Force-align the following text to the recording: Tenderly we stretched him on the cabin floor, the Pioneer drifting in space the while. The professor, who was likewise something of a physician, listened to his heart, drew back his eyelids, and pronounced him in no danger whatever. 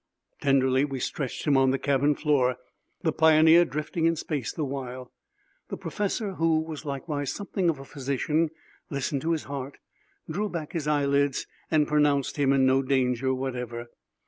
Tenderly 0.41 0.83
we 0.83 0.99
stretched 0.99 1.45
him 1.45 1.55
on 1.55 1.69
the 1.69 1.77
cabin 1.77 2.15
floor, 2.15 2.57
the 3.03 3.11
Pioneer 3.11 3.65
drifting 3.65 4.05
in 4.07 4.15
space 4.15 4.51
the 4.51 4.65
while. 4.65 5.11
The 5.67 5.77
professor, 5.77 6.31
who 6.37 6.59
was 6.61 6.85
likewise 6.85 7.31
something 7.31 7.69
of 7.69 7.77
a 7.77 7.85
physician, 7.85 8.49
listened 8.89 9.21
to 9.21 9.31
his 9.31 9.43
heart, 9.43 9.77
drew 10.27 10.49
back 10.49 10.73
his 10.73 10.87
eyelids, 10.87 11.45
and 11.69 11.87
pronounced 11.87 12.37
him 12.37 12.51
in 12.51 12.65
no 12.65 12.81
danger 12.81 13.31
whatever. 13.31 13.89